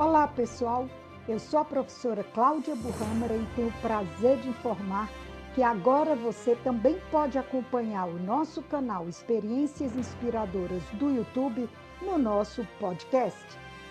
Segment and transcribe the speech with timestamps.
[0.00, 0.88] Olá, pessoal.
[1.28, 5.10] Eu sou a professora Cláudia Burrâmara e tenho o prazer de informar
[5.54, 11.68] que agora você também pode acompanhar o nosso canal Experiências Inspiradoras do YouTube
[12.00, 13.44] no nosso podcast.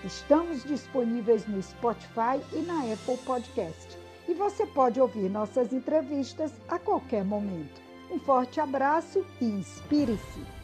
[0.03, 3.95] Estamos disponíveis no Spotify e na Apple Podcast.
[4.27, 7.79] E você pode ouvir nossas entrevistas a qualquer momento.
[8.09, 10.58] Um forte abraço e inspire-se!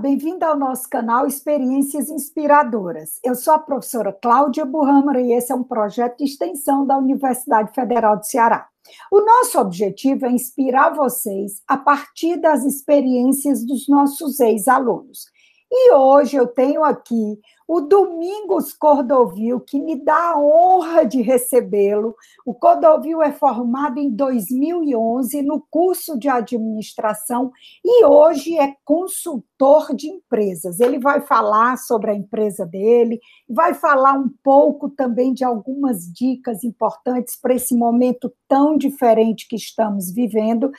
[0.00, 3.20] Bem-vinda ao nosso canal Experiências Inspiradoras.
[3.22, 7.74] Eu sou a professora Cláudia Burrâmara e esse é um projeto de extensão da Universidade
[7.74, 8.66] Federal do Ceará.
[9.12, 15.26] O nosso objetivo é inspirar vocês a partir das experiências dos nossos ex-alunos.
[15.72, 17.38] E hoje eu tenho aqui
[17.68, 22.16] o Domingos Cordovil, que me dá a honra de recebê-lo.
[22.44, 27.52] O Cordovil é formado em 2011 no curso de administração
[27.84, 30.80] e hoje é consultor de empresas.
[30.80, 36.64] Ele vai falar sobre a empresa dele, vai falar um pouco também de algumas dicas
[36.64, 40.72] importantes para esse momento tão diferente que estamos vivendo,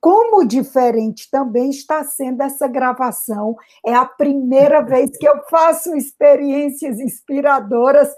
[0.00, 3.54] como diferente também está sendo essa gravação.
[3.84, 8.08] É a primeira vez que eu faço experiências inspiradoras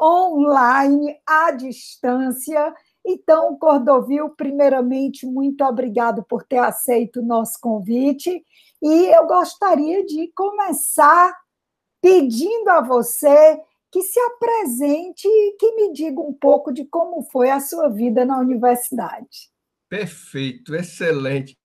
[0.00, 2.74] online, à distância.
[3.04, 8.44] Então, Cordovil, primeiramente, muito obrigado por ter aceito o nosso convite.
[8.80, 11.34] E eu gostaria de começar
[12.00, 13.60] pedindo a você
[13.90, 18.24] que se apresente e que me diga um pouco de como foi a sua vida
[18.24, 19.53] na universidade.
[19.94, 21.56] Perfeito, excelente.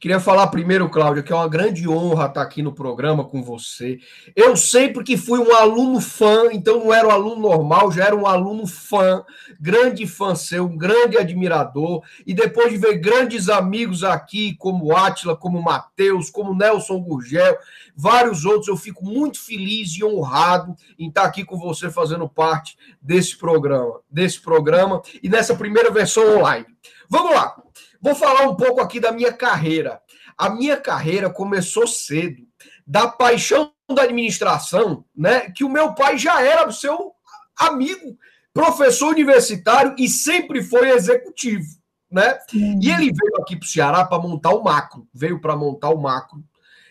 [0.00, 3.98] Queria falar primeiro, Cláudia, que é uma grande honra estar aqui no programa com você.
[4.34, 8.16] Eu sempre que fui um aluno fã, então não era um aluno normal, já era
[8.16, 9.22] um aluno fã,
[9.60, 12.02] grande fã seu, um grande admirador.
[12.26, 17.58] E depois de ver grandes amigos aqui, como Átila, como Matheus, como Nelson Gurgel,
[17.94, 22.76] vários outros, eu fico muito feliz e honrado em estar aqui com você fazendo parte
[23.02, 26.66] desse programa, desse programa e nessa primeira versão online.
[27.08, 27.56] Vamos lá.
[28.00, 30.00] Vou falar um pouco aqui da minha carreira.
[30.36, 32.46] A minha carreira começou cedo,
[32.86, 35.50] da paixão da administração, né?
[35.50, 37.12] Que o meu pai já era seu
[37.58, 38.18] amigo,
[38.52, 41.66] professor universitário e sempre foi executivo,
[42.10, 42.38] né?
[42.52, 46.00] E ele veio aqui para o Ceará para montar o macro, veio para montar o
[46.00, 46.42] macro.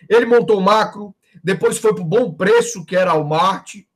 [0.08, 3.86] Ele montou o macro, depois foi para o Bom Preço, que era o Marte,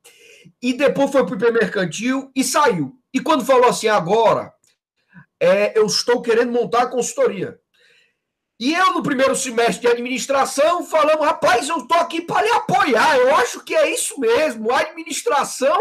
[0.61, 2.95] e depois foi para o hipermercantil e saiu.
[3.13, 4.53] E quando falou assim, agora
[5.41, 7.59] é, eu estou querendo montar a consultoria.
[8.59, 13.17] E eu, no primeiro semestre de administração, falando, rapaz, eu estou aqui para lhe apoiar.
[13.17, 14.71] Eu acho que é isso mesmo.
[14.71, 15.79] A administração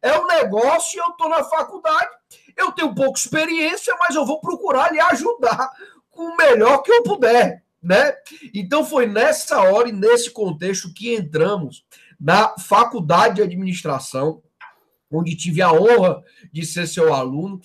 [0.00, 2.08] é um negócio e eu estou na faculdade.
[2.56, 5.70] Eu tenho pouca experiência, mas eu vou procurar lhe ajudar
[6.10, 7.62] com o melhor que eu puder.
[7.82, 8.14] Né?
[8.54, 11.84] Então foi nessa hora e nesse contexto que entramos
[12.18, 14.42] na faculdade de administração,
[15.10, 17.60] onde tive a honra de ser seu aluno.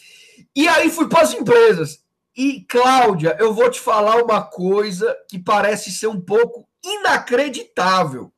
[0.58, 2.00] E aí fui para as empresas.
[2.36, 8.34] E, Cláudia, eu vou te falar uma coisa que parece ser um pouco inacreditável.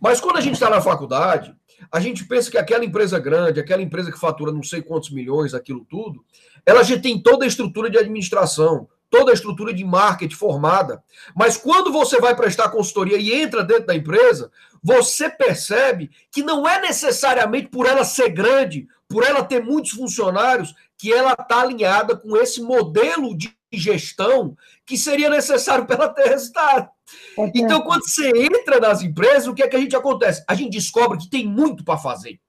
[0.00, 1.52] Mas quando a gente está na faculdade,
[1.90, 5.52] a gente pensa que aquela empresa grande, aquela empresa que fatura não sei quantos milhões,
[5.52, 6.24] aquilo tudo,
[6.64, 11.02] ela já tem toda a estrutura de administração, toda a estrutura de marketing formada.
[11.34, 16.68] Mas quando você vai prestar consultoria e entra dentro da empresa, você percebe que não
[16.68, 22.16] é necessariamente por ela ser grande, por ela ter muitos funcionários, que ela está alinhada
[22.16, 26.90] com esse modelo de gestão que seria necessário para ela ter resultado.
[27.38, 30.44] É então, quando você entra nas empresas, o que é que a gente acontece?
[30.46, 32.40] A gente descobre que tem muito para fazer.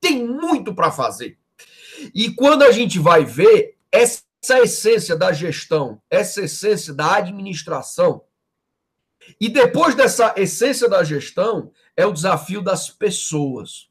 [0.00, 1.36] Tem muito para fazer.
[2.14, 4.22] E quando a gente vai ver essa
[4.62, 8.22] essência da gestão, essa essência da administração,
[9.40, 13.88] e depois dessa essência da gestão, é o desafio das pessoas.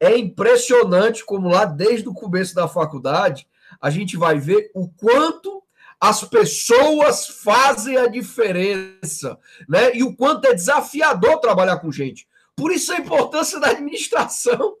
[0.00, 3.46] É impressionante como lá desde o começo da faculdade
[3.80, 5.62] a gente vai ver o quanto
[6.00, 9.38] as pessoas fazem a diferença,
[9.68, 9.94] né?
[9.94, 12.26] E o quanto é desafiador trabalhar com gente.
[12.56, 14.76] Por isso a importância da administração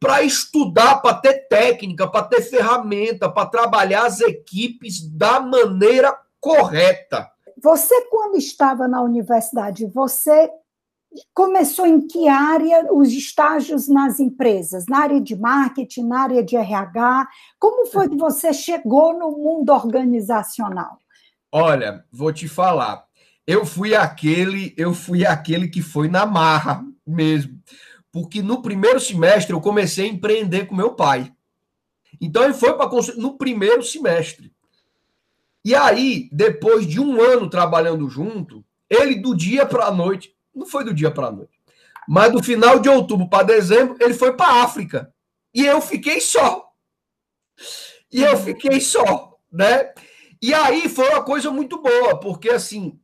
[0.00, 7.30] para estudar, para ter técnica, para ter ferramenta, para trabalhar as equipes da maneira correta.
[7.62, 10.50] Você, quando estava na universidade, você
[11.34, 14.86] começou em que área os estágios nas empresas?
[14.88, 17.28] Na área de marketing, na área de RH?
[17.58, 20.98] Como foi que você chegou no mundo organizacional?
[21.50, 23.04] Olha, vou te falar.
[23.46, 27.58] Eu fui aquele, eu fui aquele que foi na marra mesmo.
[28.10, 31.32] Porque no primeiro semestre eu comecei a empreender com meu pai.
[32.20, 34.52] Então ele foi para no primeiro semestre.
[35.64, 40.66] E aí, depois de um ano trabalhando junto, ele do dia para a noite, não
[40.66, 41.60] foi do dia para a noite.
[42.08, 45.12] Mas do final de outubro para dezembro, ele foi para a África.
[45.54, 46.70] e eu fiquei só.
[48.10, 49.92] E eu fiquei só, né?
[50.40, 52.98] E aí foi uma coisa muito boa, porque assim,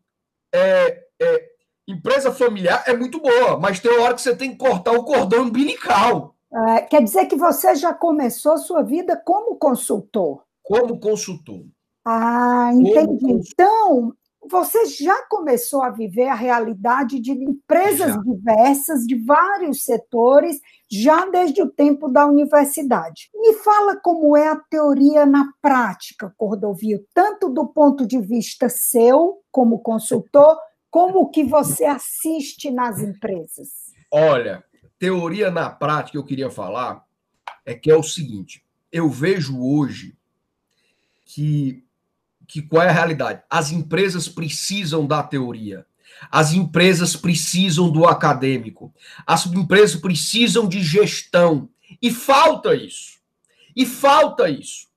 [0.53, 1.45] é, é,
[1.87, 5.45] empresa familiar é muito boa, mas tem hora que você tem que cortar o cordão
[5.45, 6.35] umbilical.
[6.53, 10.43] É, quer dizer que você já começou sua vida como consultor?
[10.63, 11.65] Como consultor.
[12.05, 13.21] Ah, entendi.
[13.21, 14.15] Como então,
[14.49, 18.23] você já começou a viver a realidade de empresas já.
[18.23, 20.61] diversas, de vários setores,
[20.91, 23.31] já desde o tempo da universidade.
[23.35, 29.43] Me fala como é a teoria na prática, Cordovil, tanto do ponto de vista seu,
[29.51, 30.57] como consultor,
[30.91, 33.69] como o que você assiste nas empresas.
[34.11, 34.65] Olha,
[34.99, 37.05] teoria na prática eu queria falar
[37.65, 40.17] é que é o seguinte: eu vejo hoje
[41.25, 41.85] que
[42.49, 43.43] que qual é a realidade?
[43.49, 45.87] As empresas precisam da teoria.
[46.33, 48.93] As empresas precisam do acadêmico.
[49.27, 51.69] As empresas precisam de gestão.
[52.01, 53.19] E falta isso.
[53.77, 54.89] E falta isso.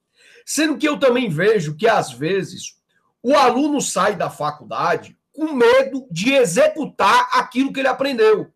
[0.45, 2.77] Sendo que eu também vejo que, às vezes,
[3.21, 8.51] o aluno sai da faculdade com medo de executar aquilo que ele aprendeu.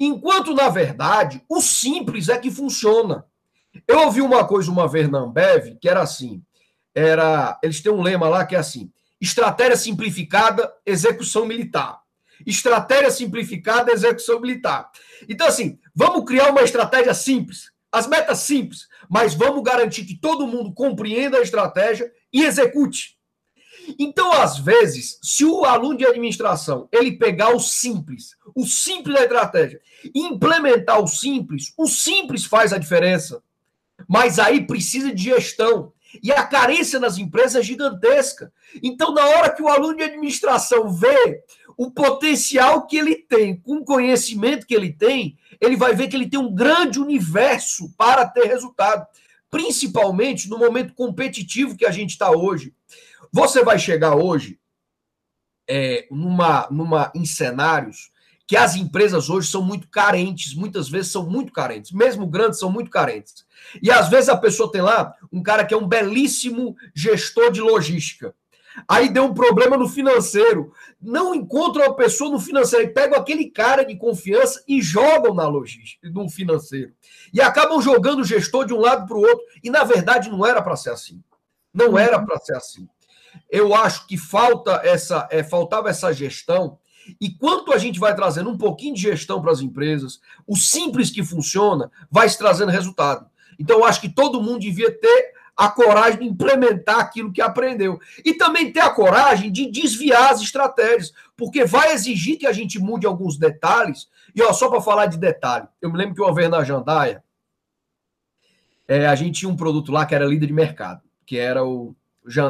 [0.00, 3.24] Enquanto, na verdade, o simples é que funciona.
[3.86, 6.42] Eu ouvi uma coisa uma vez na Ambev que era assim:
[6.94, 7.58] era.
[7.62, 8.90] Eles têm um lema lá que é assim:
[9.20, 12.00] estratégia simplificada, execução militar.
[12.44, 14.90] Estratégia simplificada, execução militar.
[15.28, 20.46] Então, assim, vamos criar uma estratégia simples, as metas simples, mas vamos garantir que todo
[20.46, 23.16] mundo compreenda a estratégia e execute.
[23.98, 29.22] Então, às vezes, se o aluno de administração ele pegar o simples, o simples da
[29.22, 29.80] estratégia,
[30.14, 33.42] e implementar o simples, o simples faz a diferença.
[34.08, 35.92] Mas aí precisa de gestão.
[36.22, 38.52] E a carência nas empresas é gigantesca.
[38.82, 41.42] Então, na hora que o aluno de administração vê
[41.76, 46.16] o potencial que ele tem, com o conhecimento que ele tem, ele vai ver que
[46.16, 49.06] ele tem um grande universo para ter resultado.
[49.50, 52.74] Principalmente no momento competitivo que a gente está hoje.
[53.32, 54.58] Você vai chegar hoje
[55.68, 58.11] é, numa, numa, em cenários
[58.52, 62.70] que as empresas hoje são muito carentes, muitas vezes são muito carentes, mesmo grandes são
[62.70, 63.46] muito carentes.
[63.82, 67.62] E às vezes a pessoa tem lá um cara que é um belíssimo gestor de
[67.62, 68.34] logística.
[68.86, 70.70] Aí deu um problema no financeiro.
[71.00, 72.84] Não encontra uma pessoa no financeiro.
[72.84, 76.92] E pegam aquele cara de confiança e jogam na logística, no financeiro.
[77.32, 79.46] E acabam jogando o gestor de um lado para o outro.
[79.64, 81.24] E na verdade não era para ser assim.
[81.72, 82.86] Não era para ser assim.
[83.50, 86.78] Eu acho que falta essa, é, faltava essa gestão
[87.20, 91.10] e quanto a gente vai trazendo um pouquinho de gestão para as empresas, o simples
[91.10, 93.26] que funciona vai se trazendo resultado.
[93.58, 98.00] Então, eu acho que todo mundo devia ter a coragem de implementar aquilo que aprendeu.
[98.24, 102.78] E também ter a coragem de desviar as estratégias, porque vai exigir que a gente
[102.78, 104.08] mude alguns detalhes.
[104.34, 107.22] E ó, só para falar de detalhe, eu me lembro que uma vez na Jandaia,
[108.88, 111.94] é, a gente tinha um produto lá que era líder de mercado, que era o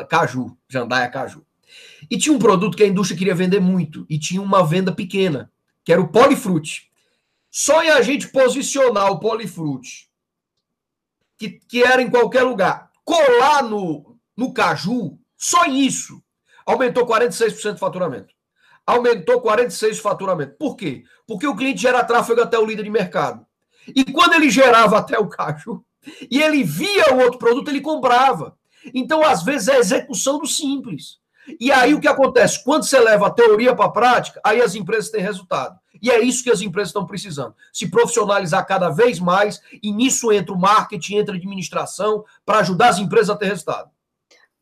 [0.08, 1.44] Caju, Jandaia Caju.
[2.10, 5.50] E tinha um produto que a indústria queria vender muito e tinha uma venda pequena,
[5.84, 6.90] que era o Polifrute.
[7.50, 10.08] Só em a gente posicionar o Polifrute,
[11.36, 16.22] que, que era em qualquer lugar, colar no, no caju, só isso,
[16.64, 18.34] aumentou 46% de faturamento.
[18.86, 20.56] Aumentou 46% de faturamento.
[20.58, 21.04] Por quê?
[21.26, 23.46] Porque o cliente gera tráfego até o líder de mercado.
[23.88, 25.84] E quando ele gerava até o caju,
[26.30, 28.56] e ele via o outro produto, ele comprava.
[28.94, 31.18] Então, às vezes, é a execução do simples.
[31.58, 32.62] E aí o que acontece?
[32.62, 35.78] Quando você leva a teoria para a prática, aí as empresas têm resultado.
[36.00, 37.54] E é isso que as empresas estão precisando.
[37.72, 42.88] Se profissionalizar cada vez mais, e nisso entra o marketing, entra a administração, para ajudar
[42.88, 43.90] as empresas a ter resultado.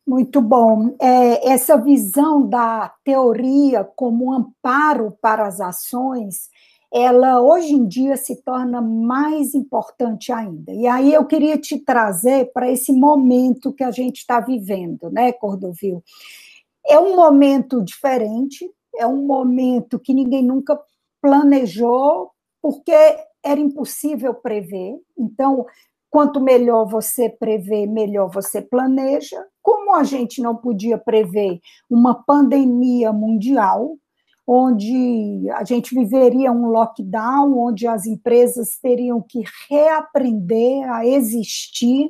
[0.05, 0.95] Muito bom.
[0.99, 6.49] É, essa visão da teoria como amparo para as ações,
[6.93, 10.73] ela hoje em dia se torna mais importante ainda.
[10.73, 15.31] E aí eu queria te trazer para esse momento que a gente está vivendo, né,
[15.31, 16.03] Cordovil?
[16.87, 20.79] É um momento diferente, é um momento que ninguém nunca
[21.21, 22.93] planejou, porque
[23.43, 24.95] era impossível prever.
[25.17, 25.65] Então,
[26.09, 29.43] quanto melhor você prevê, melhor você planeja.
[29.61, 31.59] Como a gente não podia prever
[31.89, 33.95] uma pandemia mundial,
[34.45, 42.09] onde a gente viveria um lockdown, onde as empresas teriam que reaprender a existir.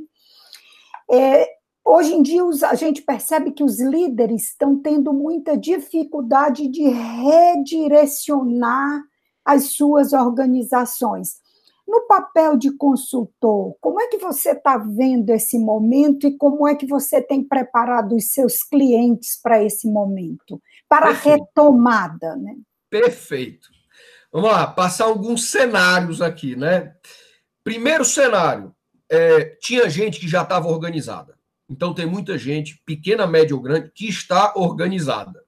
[1.11, 1.47] É,
[1.83, 9.01] Hoje em dia, a gente percebe que os líderes estão tendo muita dificuldade de redirecionar
[9.43, 11.41] as suas organizações.
[11.87, 16.75] No papel de consultor, como é que você está vendo esse momento e como é
[16.75, 21.27] que você tem preparado os seus clientes para esse momento, para Perfeito.
[21.27, 22.35] a retomada?
[22.37, 22.55] Né?
[22.89, 23.67] Perfeito.
[24.31, 26.95] Vamos lá, passar alguns cenários aqui, né?
[27.63, 28.73] Primeiro cenário,
[29.09, 31.40] é, tinha gente que já estava organizada.
[31.71, 35.41] Então tem muita gente, pequena, média ou grande, que está organizada.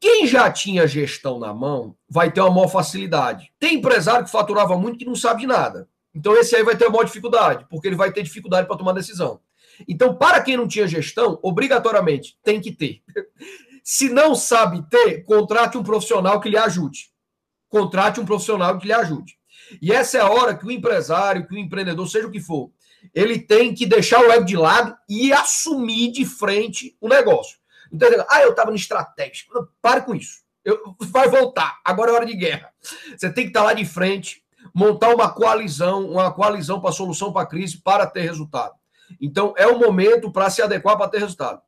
[0.00, 3.52] Quem já tinha gestão na mão vai ter uma maior facilidade.
[3.58, 5.86] Tem empresário que faturava muito que não sabe de nada.
[6.14, 8.92] Então esse aí vai ter uma maior dificuldade, porque ele vai ter dificuldade para tomar
[8.92, 9.40] decisão.
[9.86, 13.02] Então, para quem não tinha gestão, obrigatoriamente tem que ter.
[13.84, 17.10] Se não sabe ter, contrate um profissional que lhe ajude.
[17.68, 19.38] Contrate um profissional que lhe ajude.
[19.82, 22.70] E essa é a hora que o empresário, que o empreendedor, seja o que for,
[23.14, 27.58] ele tem que deixar o ego de lado e assumir de frente o negócio.
[27.92, 28.24] Entendeu?
[28.28, 29.68] Ah, eu estava no estratégico.
[29.80, 30.42] Pare com isso.
[30.64, 31.78] Eu, vai voltar.
[31.84, 32.70] Agora é hora de guerra.
[33.16, 34.42] Você tem que estar tá lá de frente,
[34.74, 38.74] montar uma coalizão, uma coalizão para solução para a crise para ter resultado.
[39.20, 41.62] Então, é o momento para se adequar para ter resultado.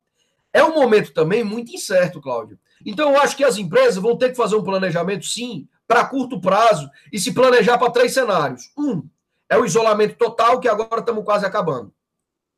[0.53, 2.59] É um momento também muito incerto, Cláudio.
[2.85, 6.39] Então, eu acho que as empresas vão ter que fazer um planejamento, sim, para curto
[6.39, 8.71] prazo e se planejar para três cenários.
[8.77, 9.03] Um
[9.51, 11.93] é o isolamento total, que agora estamos quase acabando.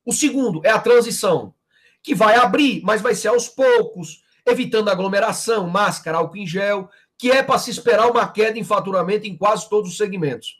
[0.06, 1.52] O segundo é a transição,
[2.04, 7.32] que vai abrir, mas vai ser aos poucos, evitando aglomeração, máscara, álcool em gel, que
[7.32, 10.60] é para se esperar uma queda em faturamento em quase todos os segmentos.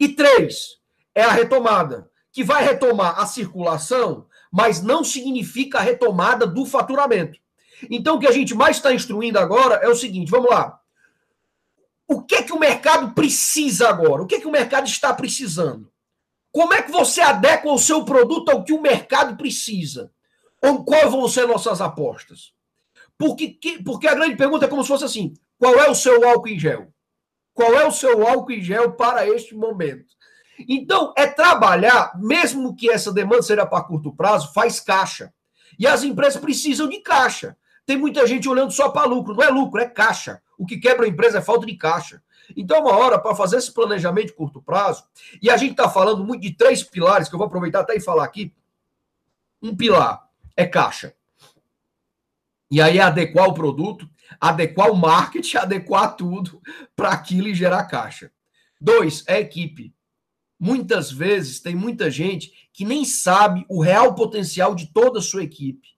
[0.00, 0.80] E três,
[1.14, 7.38] é a retomada, que vai retomar a circulação, mas não significa a retomada do faturamento.
[7.88, 10.79] Então, o que a gente mais está instruindo agora é o seguinte: vamos lá.
[12.12, 14.22] O que é que o mercado precisa agora?
[14.22, 15.92] O que é que o mercado está precisando?
[16.50, 20.10] Como é que você adequa o seu produto ao que o mercado precisa?
[20.60, 22.52] Ou quais vão ser nossas apostas?
[23.16, 26.48] Porque, porque a grande pergunta é como se fosse assim: qual é o seu álcool
[26.48, 26.92] em gel?
[27.54, 30.12] Qual é o seu álcool em gel para este momento?
[30.68, 35.32] Então, é trabalhar, mesmo que essa demanda seja para curto prazo, faz caixa.
[35.78, 37.56] E as empresas precisam de caixa.
[37.86, 39.32] Tem muita gente olhando só para lucro.
[39.32, 40.42] Não é lucro, é caixa.
[40.60, 42.22] O que quebra a empresa é falta de caixa.
[42.54, 45.02] Então, uma hora, para fazer esse planejamento de curto prazo,
[45.40, 48.00] e a gente está falando muito de três pilares, que eu vou aproveitar até e
[48.00, 48.52] falar aqui.
[49.62, 51.14] Um pilar é caixa.
[52.70, 54.06] E aí é adequar o produto,
[54.38, 56.60] adequar o marketing, adequar tudo
[56.94, 58.30] para aquilo e gerar caixa.
[58.78, 59.94] Dois, é equipe.
[60.58, 65.42] Muitas vezes tem muita gente que nem sabe o real potencial de toda a sua
[65.42, 65.88] equipe.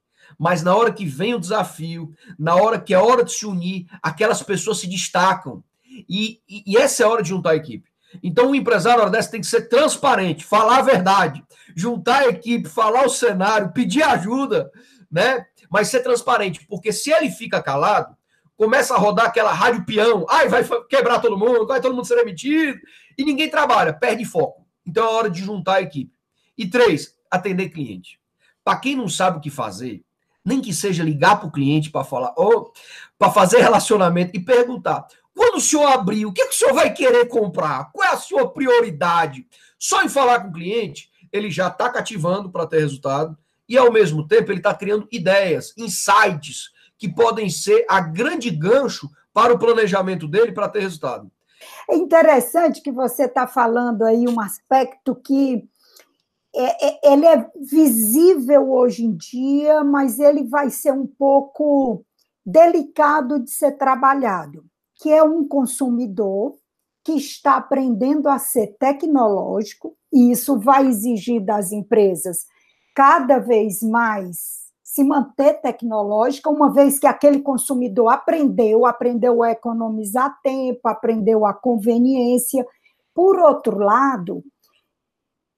[0.42, 3.86] Mas na hora que vem o desafio, na hora que é hora de se unir,
[4.02, 5.62] aquelas pessoas se destacam.
[5.86, 7.88] E, e, e essa é a hora de juntar a equipe.
[8.20, 11.44] Então, o empresário na hora dessa tem que ser transparente, falar a verdade,
[11.76, 14.68] juntar a equipe, falar o cenário, pedir ajuda,
[15.08, 15.46] né?
[15.70, 18.16] Mas ser transparente, porque se ele fica calado,
[18.56, 22.16] começa a rodar aquela rádio peão, ai, vai quebrar todo mundo, vai todo mundo ser
[22.16, 22.80] demitido,
[23.16, 24.66] e ninguém trabalha, perde foco.
[24.84, 26.12] Então é hora de juntar a equipe.
[26.58, 28.18] E três, atender cliente.
[28.64, 30.02] Para quem não sabe o que fazer,
[30.44, 32.72] nem que seja ligar para o cliente para falar, ou
[33.18, 36.92] para fazer relacionamento e perguntar: quando o senhor abrir, o que, que o senhor vai
[36.92, 37.90] querer comprar?
[37.92, 39.46] Qual é a sua prioridade?
[39.78, 43.36] Só em falar com o cliente, ele já está cativando para ter resultado
[43.68, 49.10] e, ao mesmo tempo, ele está criando ideias, insights, que podem ser a grande gancho
[49.32, 51.30] para o planejamento dele para ter resultado.
[51.88, 55.64] É interessante que você está falando aí um aspecto que
[56.54, 62.04] é, é, ele é visível hoje em dia, mas ele vai ser um pouco
[62.44, 64.64] delicado de ser trabalhado,
[64.96, 66.54] que é um consumidor
[67.04, 72.46] que está aprendendo a ser tecnológico, e isso vai exigir das empresas
[72.94, 80.38] cada vez mais se manter tecnológica, uma vez que aquele consumidor aprendeu, aprendeu a economizar
[80.42, 82.66] tempo, aprendeu a conveniência.
[83.14, 84.44] Por outro lado,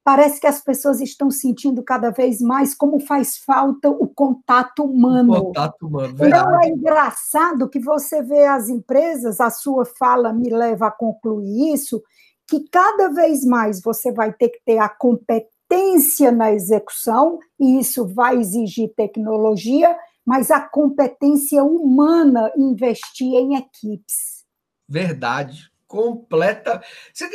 [0.04, 5.32] parece que as pessoas estão sentindo cada vez mais como faz falta o contato humano.
[5.32, 6.44] O contato humano, verdade.
[6.44, 11.72] Então é engraçado que você vê as empresas, a sua fala me leva a concluir
[11.72, 12.02] isso,
[12.46, 17.78] que cada vez mais você vai ter que ter a competência competência na execução, e
[17.78, 24.44] isso vai exigir tecnologia, mas a competência humana investir em equipes.
[24.88, 25.70] Verdade.
[25.94, 26.82] Completa.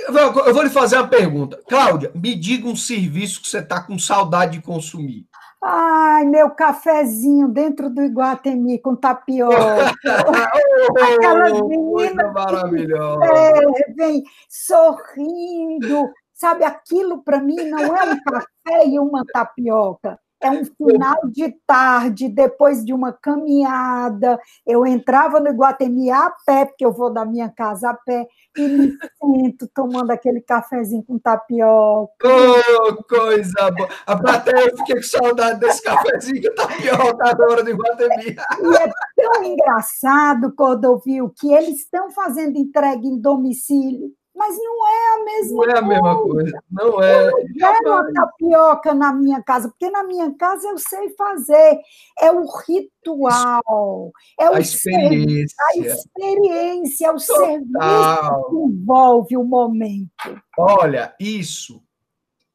[0.10, 1.62] Eu vou lhe fazer uma pergunta.
[1.66, 5.26] Cláudia, me diga um serviço que você está com saudade de consumir.
[5.64, 9.56] Ai, meu cafezinho dentro do Iguatemi com tapioca.
[11.16, 13.26] Aquelas meninas maravilhosa.
[13.26, 20.18] É, vem sorrindo, Sabe, aquilo para mim não é um café e uma tapioca.
[20.42, 24.40] É um final de tarde, depois de uma caminhada.
[24.66, 28.26] Eu entrava no Iguatemi a pé, porque eu vou da minha casa a pé,
[28.58, 32.28] e me sento tomando aquele cafezinho com tapioca.
[32.28, 33.90] Oh, coisa boa!
[34.06, 38.36] Até eu fiquei com saudade desse cafezinho com tapioca agora no Iguatemi.
[38.36, 45.14] E é tão engraçado, Cordovil, que eles estão fazendo entrega em domicílio mas não é
[45.14, 45.74] a mesma coisa.
[45.74, 47.28] Não é a mesma coisa, não é.
[47.28, 51.78] Eu não quero a tapioca na minha casa, porque na minha casa eu sei fazer.
[52.18, 55.58] É o ritual, é a experiência.
[55.60, 57.46] a experiência, é o Total.
[57.46, 60.42] serviço que envolve o momento.
[60.58, 61.84] Olha, isso,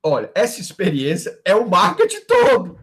[0.02, 2.78] olha, essa experiência é o marketing todo.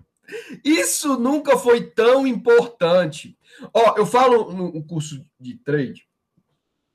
[0.64, 3.36] Isso nunca foi tão importante.
[3.74, 6.08] Ó, eu falo no curso de trade,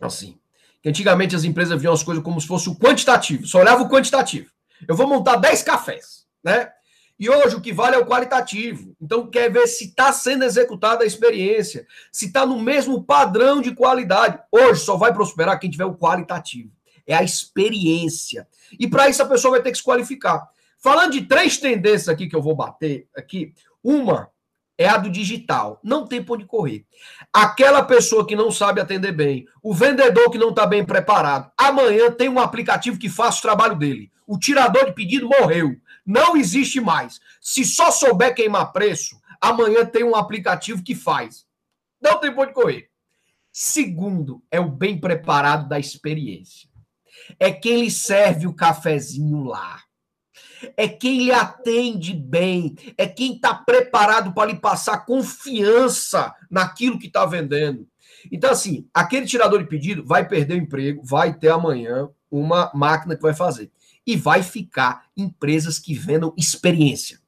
[0.00, 0.38] assim,
[0.88, 4.50] antigamente as empresas viam as coisas como se fosse o quantitativo, só olhava o quantitativo.
[4.86, 6.70] Eu vou montar 10 cafés, né?
[7.18, 8.94] E hoje o que vale é o qualitativo.
[9.00, 13.74] Então quer ver se está sendo executada a experiência, se está no mesmo padrão de
[13.74, 14.38] qualidade.
[14.52, 16.70] Hoje só vai prosperar quem tiver o qualitativo.
[17.06, 18.46] É a experiência.
[18.78, 20.46] E para isso a pessoa vai ter que se qualificar.
[20.78, 24.28] Falando de três tendências aqui que eu vou bater aqui, uma
[24.78, 25.80] é a do digital.
[25.82, 26.84] Não tem onde correr.
[27.32, 32.10] Aquela pessoa que não sabe atender bem, o vendedor que não está bem preparado, amanhã
[32.10, 34.10] tem um aplicativo que faz o trabalho dele.
[34.26, 35.76] O tirador de pedido morreu.
[36.04, 37.20] Não existe mais.
[37.40, 41.46] Se só souber queimar preço, amanhã tem um aplicativo que faz.
[42.00, 42.90] Não tem onde correr.
[43.52, 46.68] Segundo, é o bem preparado da experiência.
[47.40, 49.85] É quem lhe serve o cafezinho lá
[50.76, 57.06] é quem lhe atende bem, é quem está preparado para lhe passar confiança naquilo que
[57.06, 57.86] está vendendo.
[58.30, 63.14] Então, assim, aquele tirador de pedido vai perder o emprego, vai ter amanhã uma máquina
[63.14, 63.70] que vai fazer.
[64.06, 67.18] E vai ficar empresas que vendam experiência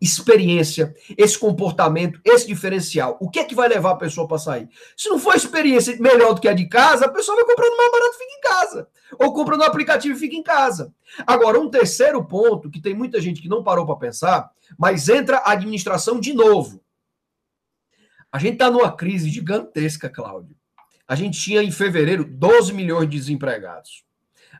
[0.00, 3.16] experiência, esse comportamento, esse diferencial.
[3.20, 4.68] O que é que vai levar a pessoa para sair?
[4.96, 7.92] Se não for experiência melhor do que a de casa, a pessoa vai comprando mais
[7.92, 8.88] barato e fica em casa.
[9.18, 10.92] Ou compra no aplicativo e fica em casa.
[11.26, 15.38] Agora, um terceiro ponto que tem muita gente que não parou para pensar, mas entra
[15.38, 16.82] a administração de novo.
[18.30, 20.54] A gente está numa crise gigantesca, Cláudio.
[21.06, 24.04] A gente tinha em fevereiro 12 milhões de desempregados.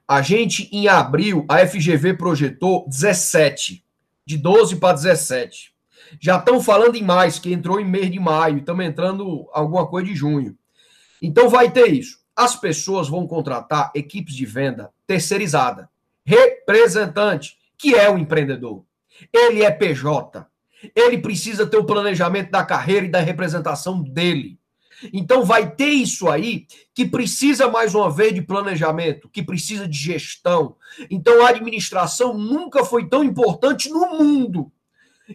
[0.06, 3.85] A gente, em abril, a FGV projetou 17
[4.28, 5.73] de 12 para 17.
[6.20, 10.07] Já estão falando em mais, que entrou em mês de maio, estamos entrando alguma coisa
[10.07, 10.55] de junho.
[11.22, 12.18] Então vai ter isso.
[12.37, 15.88] As pessoas vão contratar equipes de venda terceirizada,
[16.26, 18.85] representante, que é o empreendedor.
[19.33, 20.46] Ele é PJ.
[20.94, 24.58] Ele precisa ter o planejamento da carreira e da representação dele.
[25.12, 29.96] Então vai ter isso aí que precisa mais uma vez de planejamento, que precisa de
[29.96, 30.76] gestão.
[31.11, 34.72] Então a administração nunca foi tão importante no mundo.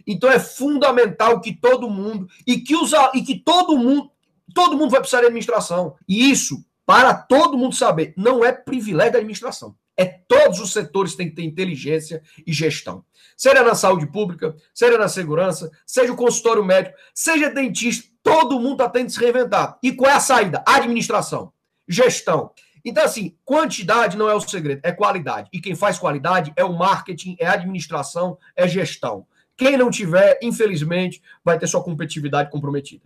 [0.06, 4.10] Então é fundamental que todo mundo e que os e que todo mundo
[4.52, 5.96] todo mundo vai precisar de administração.
[6.08, 9.74] E isso para todo mundo saber, não é privilégio da administração.
[9.96, 13.04] É todos os setores têm que ter inteligência e gestão.
[13.36, 18.72] Seja na saúde pública, seja na segurança, seja o consultório médico, seja dentista, Todo mundo
[18.72, 19.78] está tendo que se reinventar.
[19.82, 20.64] E qual é a saída?
[20.66, 21.52] Administração,
[21.86, 22.50] gestão.
[22.82, 25.50] Então, assim, quantidade não é o segredo, é qualidade.
[25.52, 29.26] E quem faz qualidade é o marketing, é administração, é gestão.
[29.58, 33.04] Quem não tiver, infelizmente, vai ter sua competitividade comprometida.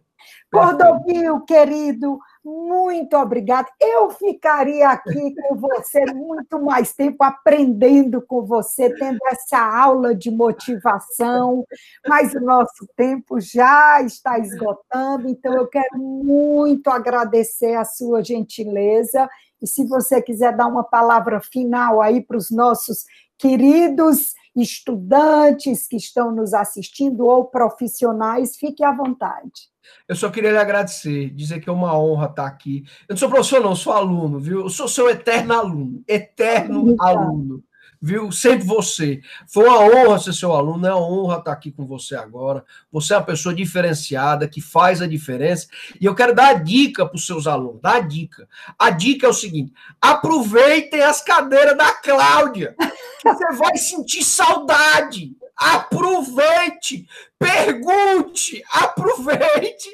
[0.53, 3.69] Cordovil, querido, muito obrigada.
[3.79, 10.31] Eu ficaria aqui com você muito mais tempo aprendendo com você, tendo essa aula de
[10.31, 11.65] motivação,
[12.07, 19.29] mas o nosso tempo já está esgotando, então eu quero muito agradecer a sua gentileza.
[19.61, 23.05] E se você quiser dar uma palavra final aí para os nossos
[23.37, 29.69] queridos estudantes que estão nos assistindo ou profissionais, fique à vontade.
[30.07, 32.85] Eu só queria lhe agradecer, dizer que é uma honra estar aqui.
[33.09, 34.61] Eu não sou professor, não, sou aluno, viu?
[34.61, 37.65] Eu sou seu eterno aluno, eterno aluno,
[38.01, 38.31] viu?
[38.33, 39.21] Sempre você.
[39.47, 42.65] Foi uma honra ser seu aluno, é uma honra estar aqui com você agora.
[42.91, 45.69] Você é uma pessoa diferenciada, que faz a diferença.
[46.01, 48.49] E eu quero dar a dica para os seus alunos, dar a dica.
[48.79, 52.75] A dica é o seguinte: aproveitem as cadeiras da Cláudia.
[53.25, 55.37] Você vai sentir saudade.
[55.59, 59.89] Aproveite, pergunte, aproveite,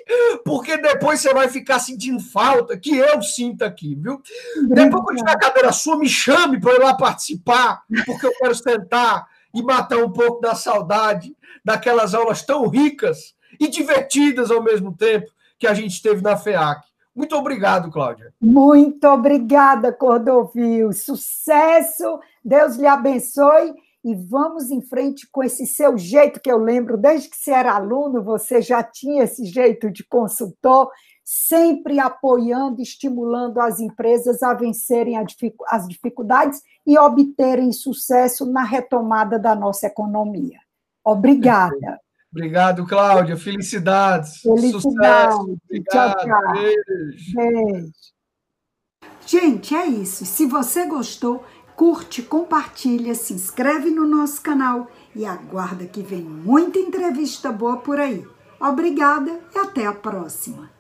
[0.44, 4.20] porque depois você vai ficar sentindo falta, que eu sinto aqui, viu?
[4.68, 8.55] Depois, quando tiver a cadeira sua, me chame para ir lá participar, porque eu quero
[8.55, 14.94] sentar e matar um pouco da saudade daquelas aulas tão ricas e divertidas ao mesmo
[14.94, 16.85] tempo que a gente teve na FEAC.
[17.14, 18.35] Muito obrigado, Cláudia.
[18.38, 20.92] Muito obrigada, Cordovil.
[20.92, 23.72] Sucesso, Deus lhe abençoe
[24.05, 27.73] e vamos em frente com esse seu jeito que eu lembro, desde que você era
[27.73, 30.90] aluno, você já tinha esse jeito de consultor,
[31.25, 35.17] sempre apoiando, estimulando as empresas a vencerem
[35.69, 40.59] as dificuldades e obterem sucesso na retomada da nossa economia.
[41.03, 41.99] Obrigada.
[42.31, 43.38] Obrigado, Cláudia.
[43.38, 44.43] Felicidades.
[44.43, 44.83] Felicidades.
[44.83, 45.59] Sucesso.
[45.64, 46.17] Obrigado.
[46.17, 46.53] Tchau, tchau.
[46.53, 47.35] Beijo.
[47.37, 47.93] Beijo.
[49.27, 50.27] Gente, é isso.
[50.27, 51.45] Se você gostou,
[51.77, 57.99] curte, compartilha, se inscreve no nosso canal e aguarda que vem muita entrevista boa por
[57.99, 58.27] aí.
[58.61, 60.74] Obrigada e até a próxima.